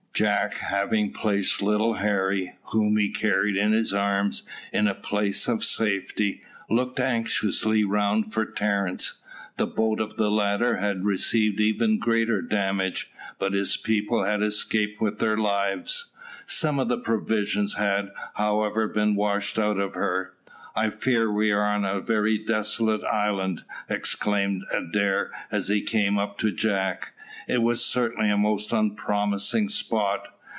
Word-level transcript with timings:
Jack 0.13 0.55
having 0.55 1.13
placed 1.13 1.63
little 1.63 1.95
Harry, 1.95 2.53
whom 2.65 2.95
he 2.97 3.09
carried 3.09 3.55
in 3.57 3.71
his 3.71 3.91
arms, 3.91 4.43
in 4.71 4.85
a 4.87 4.93
place 4.93 5.47
of 5.47 5.63
safety, 5.63 6.43
looked 6.69 6.99
anxiously 6.99 7.83
round 7.83 8.31
for 8.31 8.45
Terence. 8.45 9.19
The 9.57 9.65
boat 9.65 9.99
of 9.99 10.17
the 10.17 10.29
latter 10.29 10.75
had 10.75 11.05
received 11.05 11.59
even 11.59 11.97
greater 11.97 12.39
damage, 12.39 13.09
but 13.39 13.53
his 13.53 13.75
people 13.77 14.23
had 14.23 14.43
escaped 14.43 15.01
with 15.01 15.17
their 15.17 15.37
lives. 15.37 16.11
Some 16.45 16.77
of 16.77 16.87
the 16.87 16.99
provisions 16.99 17.75
had, 17.75 18.09
however, 18.35 18.87
been 18.89 19.15
washed 19.15 19.57
out 19.57 19.79
of 19.79 19.95
her. 19.95 20.33
"I 20.75 20.91
fear 20.91 21.31
we 21.31 21.51
are 21.51 21.65
on 21.65 21.83
a 21.83 21.99
very 21.99 22.37
dissolute 22.37 23.03
island," 23.05 23.63
exclaimed 23.89 24.65
Adair 24.71 25.31
as 25.49 25.69
he 25.69 25.81
came 25.81 26.19
up 26.19 26.37
to 26.39 26.51
Jack. 26.51 27.13
It 27.47 27.61
was 27.63 27.83
certainly 27.83 28.29
a 28.29 28.37
most 28.37 28.71
unpromising 28.71 29.67
spot. 29.67 30.27